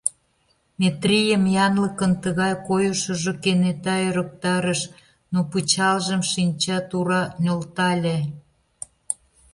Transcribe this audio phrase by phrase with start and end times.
[0.79, 4.81] Метрийым янлыкын тыгай койышыжо кенета ӧрыктарыш,
[5.33, 8.17] но пычалжым шинча тура нӧлтале.